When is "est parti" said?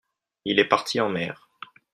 0.57-0.99